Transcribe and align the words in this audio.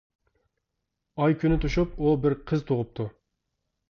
ئاي-كۈنى 1.25 1.59
توشۇپ، 1.67 1.93
ئۇ 2.05 2.15
بىر 2.25 2.37
قىز 2.53 2.65
تۇغۇپتۇ. 2.71 3.09